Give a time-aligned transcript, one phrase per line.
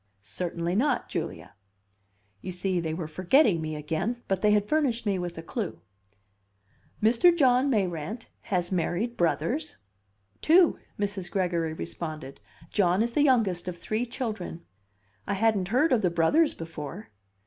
[0.23, 1.53] "Certainly not, Julia."
[2.41, 5.79] You see, they were forgetting me again; but they had furnished me with a clue.
[7.03, 7.31] "Mr.
[7.37, 9.77] John Mayrant has married brothers?"
[10.41, 11.29] "Two," Mrs.
[11.29, 12.41] Gregory responded.
[12.71, 14.65] "John is the youngest of three children."
[15.27, 17.09] "I hadn't heard of the brothers before."